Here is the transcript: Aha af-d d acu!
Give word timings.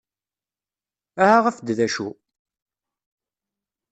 Aha 1.21 1.37
af-d 1.49 1.67
d 1.77 1.79
acu! 1.85 2.09